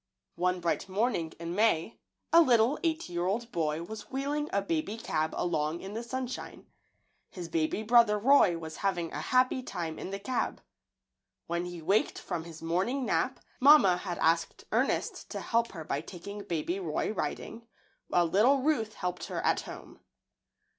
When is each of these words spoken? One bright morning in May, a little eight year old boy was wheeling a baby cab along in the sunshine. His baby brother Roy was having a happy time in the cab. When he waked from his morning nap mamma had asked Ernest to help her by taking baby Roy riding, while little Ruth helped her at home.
One 0.37 0.61
bright 0.61 0.89
morning 0.89 1.31
in 1.39 1.53
May, 1.53 1.99
a 2.33 2.41
little 2.41 2.79
eight 2.83 3.07
year 3.07 3.27
old 3.27 3.51
boy 3.51 3.83
was 3.83 4.09
wheeling 4.09 4.49
a 4.51 4.59
baby 4.63 4.97
cab 4.97 5.31
along 5.37 5.79
in 5.81 5.93
the 5.93 6.01
sunshine. 6.01 6.65
His 7.29 7.47
baby 7.49 7.83
brother 7.83 8.17
Roy 8.17 8.57
was 8.57 8.77
having 8.77 9.11
a 9.13 9.21
happy 9.21 9.61
time 9.61 9.99
in 9.99 10.09
the 10.09 10.17
cab. 10.17 10.59
When 11.45 11.65
he 11.65 11.83
waked 11.83 12.17
from 12.17 12.45
his 12.45 12.63
morning 12.63 13.05
nap 13.05 13.41
mamma 13.59 13.97
had 13.97 14.17
asked 14.17 14.63
Ernest 14.71 15.29
to 15.29 15.39
help 15.39 15.71
her 15.73 15.83
by 15.83 16.01
taking 16.01 16.41
baby 16.45 16.79
Roy 16.79 17.11
riding, 17.11 17.67
while 18.07 18.25
little 18.25 18.57
Ruth 18.63 18.95
helped 18.95 19.25
her 19.25 19.39
at 19.41 19.61
home. 19.61 19.99